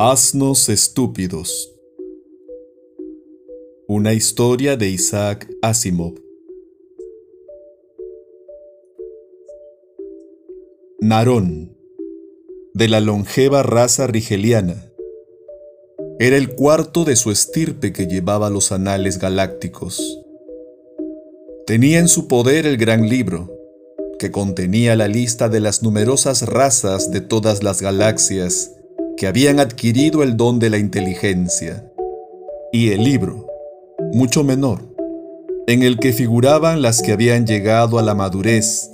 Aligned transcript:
Asnos 0.00 0.68
estúpidos. 0.68 1.74
Una 3.88 4.12
historia 4.12 4.76
de 4.76 4.90
Isaac 4.90 5.50
Asimov. 5.60 6.14
Narón, 11.00 11.76
de 12.74 12.86
la 12.86 13.00
longeva 13.00 13.64
raza 13.64 14.06
rigeliana, 14.06 14.88
era 16.20 16.36
el 16.36 16.54
cuarto 16.54 17.04
de 17.04 17.16
su 17.16 17.32
estirpe 17.32 17.92
que 17.92 18.06
llevaba 18.06 18.50
los 18.50 18.70
anales 18.70 19.18
galácticos. 19.18 20.20
Tenía 21.66 21.98
en 21.98 22.06
su 22.06 22.28
poder 22.28 22.66
el 22.66 22.76
gran 22.76 23.08
libro, 23.08 23.52
que 24.20 24.30
contenía 24.30 24.94
la 24.94 25.08
lista 25.08 25.48
de 25.48 25.58
las 25.58 25.82
numerosas 25.82 26.46
razas 26.46 27.10
de 27.10 27.20
todas 27.20 27.64
las 27.64 27.82
galaxias 27.82 28.77
que 29.18 29.26
habían 29.26 29.60
adquirido 29.60 30.22
el 30.22 30.36
don 30.36 30.58
de 30.58 30.70
la 30.70 30.78
inteligencia, 30.78 31.90
y 32.72 32.90
el 32.90 33.04
libro, 33.04 33.46
mucho 34.12 34.44
menor, 34.44 34.94
en 35.66 35.82
el 35.82 35.98
que 35.98 36.12
figuraban 36.12 36.80
las 36.80 37.02
que 37.02 37.12
habían 37.12 37.46
llegado 37.46 37.98
a 37.98 38.02
la 38.02 38.14
madurez 38.14 38.90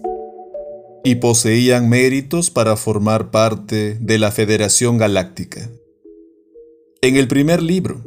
y 1.04 1.16
poseían 1.16 1.88
méritos 1.88 2.50
para 2.50 2.76
formar 2.76 3.30
parte 3.30 3.98
de 4.00 4.18
la 4.18 4.30
Federación 4.30 4.98
Galáctica. 4.98 5.70
En 7.02 7.16
el 7.16 7.28
primer 7.28 7.62
libro, 7.62 8.02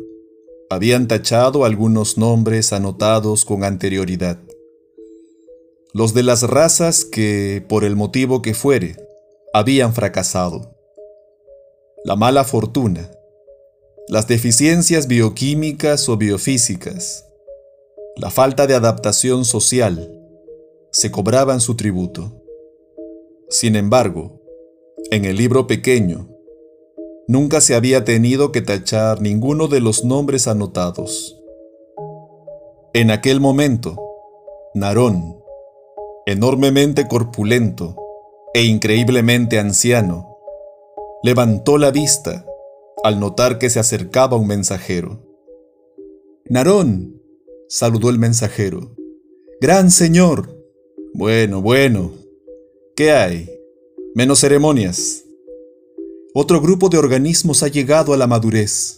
habían 0.69 1.07
tachado 1.07 1.63
algunos 1.63 2.17
nombres 2.17 2.73
anotados 2.73 3.45
con 3.45 3.63
anterioridad 3.63 4.39
los 5.97 6.13
de 6.13 6.21
las 6.21 6.43
razas 6.43 7.05
que, 7.05 7.65
por 7.67 7.83
el 7.83 7.95
motivo 7.95 8.43
que 8.43 8.53
fuere, 8.53 8.95
habían 9.51 9.95
fracasado. 9.95 10.76
La 12.07 12.15
mala 12.15 12.45
fortuna, 12.45 13.11
las 14.07 14.29
deficiencias 14.29 15.07
bioquímicas 15.09 16.07
o 16.07 16.15
biofísicas, 16.15 17.27
la 18.15 18.31
falta 18.31 18.65
de 18.65 18.75
adaptación 18.75 19.43
social, 19.43 20.17
se 20.89 21.11
cobraban 21.11 21.59
su 21.59 21.75
tributo. 21.75 22.31
Sin 23.49 23.75
embargo, 23.75 24.41
en 25.11 25.25
el 25.25 25.35
libro 25.35 25.67
pequeño, 25.67 26.29
nunca 27.27 27.59
se 27.59 27.75
había 27.75 28.05
tenido 28.05 28.53
que 28.53 28.61
tachar 28.61 29.19
ninguno 29.19 29.67
de 29.67 29.81
los 29.81 30.05
nombres 30.05 30.47
anotados. 30.47 31.37
En 32.93 33.11
aquel 33.11 33.41
momento, 33.41 33.97
Narón, 34.73 35.43
enormemente 36.25 37.09
corpulento 37.09 37.97
e 38.53 38.63
increíblemente 38.63 39.59
anciano, 39.59 40.36
levantó 41.27 41.77
la 41.77 41.91
vista 41.91 42.45
al 43.03 43.19
notar 43.19 43.59
que 43.59 43.69
se 43.69 43.81
acercaba 43.81 44.37
un 44.37 44.47
mensajero. 44.47 45.27
Narón, 46.45 47.21
saludó 47.67 48.09
el 48.09 48.17
mensajero. 48.17 48.95
Gran 49.59 49.91
señor. 49.91 50.57
Bueno, 51.13 51.61
bueno. 51.61 52.13
¿Qué 52.95 53.11
hay? 53.11 53.49
Menos 54.15 54.39
ceremonias. 54.39 55.25
Otro 56.33 56.61
grupo 56.61 56.87
de 56.87 56.97
organismos 56.97 57.61
ha 57.61 57.67
llegado 57.67 58.13
a 58.13 58.17
la 58.17 58.27
madurez. 58.27 58.95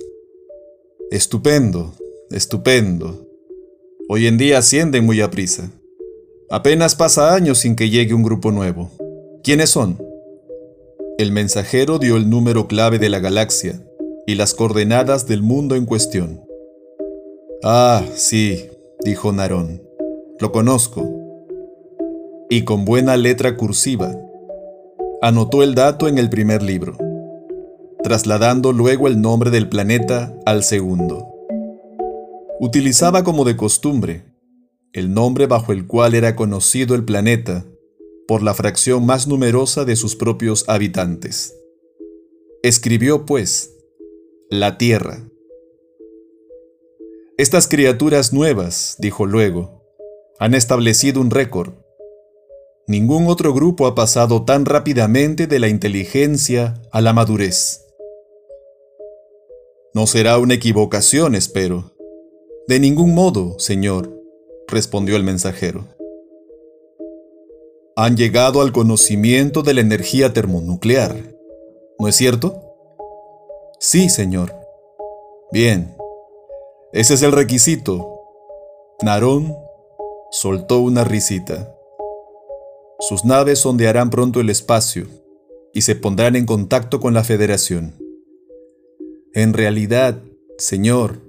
Estupendo, 1.10 1.96
estupendo. 2.30 3.28
Hoy 4.08 4.28
en 4.28 4.38
día 4.38 4.60
ascienden 4.60 5.04
muy 5.04 5.20
a 5.22 5.32
prisa. 5.32 5.72
Apenas 6.52 6.94
pasa 6.94 7.34
años 7.34 7.58
sin 7.58 7.76
que 7.76 7.90
llegue 7.90 8.14
un 8.14 8.22
grupo 8.22 8.52
nuevo. 8.52 8.92
¿Quiénes 9.44 9.72
son? 9.72 10.09
El 11.20 11.34
mensajero 11.34 12.00
dio 12.00 12.16
el 12.16 12.30
número 12.30 12.70
clave 12.70 12.98
de 12.98 13.10
la 13.10 13.20
galaxia 13.20 13.86
y 14.26 14.36
las 14.36 14.54
coordenadas 14.54 15.28
del 15.28 15.42
mundo 15.42 15.76
en 15.76 15.86
cuestión. 15.86 16.46
Ah, 17.62 18.06
sí, 18.16 18.70
dijo 19.04 19.34
Narón. 19.34 19.84
Lo 20.40 20.54
conozco. 20.54 21.06
Y 22.50 22.64
con 22.64 22.86
buena 22.86 23.18
letra 23.18 23.58
cursiva, 23.58 24.16
anotó 25.22 25.62
el 25.62 25.76
dato 25.76 26.08
en 26.08 26.20
el 26.20 26.30
primer 26.30 26.64
libro, 26.64 26.96
trasladando 28.02 28.72
luego 28.72 29.10
el 29.10 29.20
nombre 29.20 29.52
del 29.52 29.68
planeta 29.68 30.34
al 30.46 30.64
segundo. 30.64 31.28
Utilizaba 32.62 33.26
como 33.26 33.44
de 33.44 33.58
costumbre 33.58 34.24
el 34.94 35.14
nombre 35.14 35.48
bajo 35.48 35.74
el 35.74 35.86
cual 35.86 36.16
era 36.16 36.38
conocido 36.38 36.96
el 36.96 37.04
planeta 37.04 37.66
por 38.30 38.44
la 38.44 38.54
fracción 38.54 39.08
más 39.08 39.26
numerosa 39.28 39.86
de 39.86 39.96
sus 39.96 40.16
propios 40.16 40.70
habitantes. 40.70 41.56
Escribió, 42.62 43.26
pues, 43.26 43.76
la 44.52 44.78
Tierra. 44.78 45.28
Estas 47.40 47.68
criaturas 47.68 48.32
nuevas, 48.32 48.98
dijo 49.00 49.26
luego, 49.26 49.84
han 50.38 50.54
establecido 50.54 51.22
un 51.22 51.32
récord. 51.32 51.74
Ningún 52.86 53.26
otro 53.26 53.52
grupo 53.52 53.88
ha 53.88 53.96
pasado 53.96 54.46
tan 54.46 54.66
rápidamente 54.66 55.48
de 55.48 55.58
la 55.58 55.68
inteligencia 55.68 56.84
a 56.92 57.02
la 57.02 57.14
madurez. 57.14 57.84
No 59.96 60.06
será 60.06 60.38
una 60.38 60.54
equivocación, 60.54 61.34
espero. 61.34 61.96
De 62.68 62.80
ningún 62.80 63.16
modo, 63.16 63.58
Señor 63.58 64.16
respondió 64.68 65.16
el 65.16 65.24
mensajero. 65.24 65.99
Han 68.02 68.16
llegado 68.16 68.62
al 68.62 68.72
conocimiento 68.72 69.62
de 69.62 69.74
la 69.74 69.82
energía 69.82 70.32
termonuclear, 70.32 71.36
¿no 72.00 72.08
es 72.08 72.16
cierto? 72.16 72.64
Sí, 73.78 74.08
señor. 74.08 74.56
Bien, 75.52 75.98
ese 76.94 77.16
es 77.16 77.24
el 77.24 77.34
requisito. 77.34 78.22
Narón 79.02 79.54
soltó 80.32 80.80
una 80.80 81.04
risita. 81.04 81.76
Sus 83.00 83.26
naves 83.26 83.60
sondearán 83.60 84.10
pronto 84.10 84.40
el 84.40 84.50
espacio 84.50 85.08
y 85.74 85.82
se 85.82 85.98
pondrán 85.98 86.38
en 86.38 86.46
contacto 86.46 87.02
con 87.02 87.14
la 87.14 87.26
Federación. 87.26 87.96
En 89.34 89.52
realidad, 89.52 90.22
señor, 90.58 91.20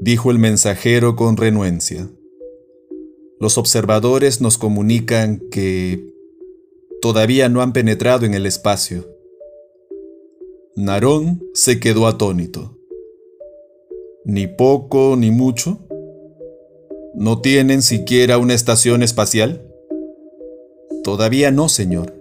dijo 0.00 0.30
el 0.30 0.38
mensajero 0.38 1.16
con 1.16 1.36
renuencia, 1.36 2.06
los 3.40 3.56
observadores 3.56 4.42
nos 4.42 4.58
comunican 4.58 5.40
que 5.50 6.12
todavía 7.00 7.48
no 7.48 7.62
han 7.62 7.72
penetrado 7.72 8.26
en 8.26 8.34
el 8.34 8.44
espacio. 8.44 9.08
Narón 10.76 11.42
se 11.54 11.80
quedó 11.80 12.06
atónito. 12.06 12.76
Ni 14.26 14.46
poco 14.46 15.16
ni 15.16 15.30
mucho. 15.30 15.78
¿No 17.14 17.40
tienen 17.40 17.80
siquiera 17.80 18.36
una 18.36 18.52
estación 18.52 19.02
espacial? 19.02 19.66
Todavía 21.02 21.50
no, 21.50 21.70
señor. 21.70 22.14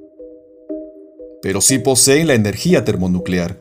Pero 1.42 1.60
sí 1.60 1.80
poseen 1.80 2.28
la 2.28 2.34
energía 2.34 2.86
termonuclear. 2.86 3.60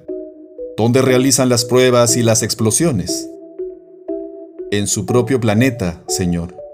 ¿Dónde 0.76 1.02
realizan 1.02 1.48
las 1.48 1.64
pruebas 1.64 2.16
y 2.16 2.22
las 2.22 2.44
explosiones? 2.44 3.28
En 4.70 4.86
su 4.86 5.06
propio 5.06 5.41
planeta, 5.41 6.04
señor. 6.06 6.67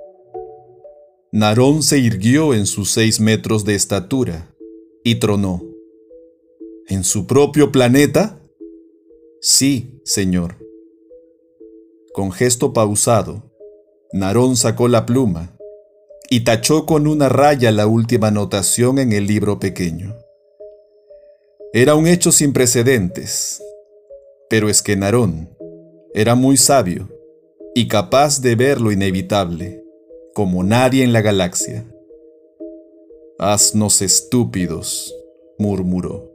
Narón 1.36 1.82
se 1.82 1.98
irguió 1.98 2.54
en 2.54 2.64
sus 2.64 2.92
seis 2.92 3.18
metros 3.18 3.64
de 3.64 3.74
estatura 3.74 4.54
y 5.02 5.16
tronó. 5.16 5.64
¿En 6.86 7.02
su 7.02 7.26
propio 7.26 7.72
planeta? 7.72 8.40
Sí, 9.40 10.00
señor. 10.04 10.64
Con 12.12 12.30
gesto 12.30 12.72
pausado, 12.72 13.50
Narón 14.12 14.54
sacó 14.54 14.86
la 14.86 15.06
pluma 15.06 15.58
y 16.30 16.44
tachó 16.44 16.86
con 16.86 17.08
una 17.08 17.28
raya 17.28 17.72
la 17.72 17.88
última 17.88 18.28
anotación 18.28 19.00
en 19.00 19.12
el 19.12 19.26
libro 19.26 19.58
pequeño. 19.58 20.16
Era 21.72 21.96
un 21.96 22.06
hecho 22.06 22.30
sin 22.30 22.52
precedentes, 22.52 23.60
pero 24.48 24.68
es 24.68 24.82
que 24.82 24.94
Narón 24.94 25.50
era 26.14 26.36
muy 26.36 26.56
sabio 26.56 27.08
y 27.74 27.88
capaz 27.88 28.40
de 28.40 28.54
ver 28.54 28.80
lo 28.80 28.92
inevitable 28.92 29.83
como 30.34 30.64
nadie 30.64 31.04
en 31.04 31.12
la 31.12 31.22
galaxia. 31.22 31.86
Asnos 33.38 34.02
estúpidos, 34.02 35.14
murmuró. 35.58 36.33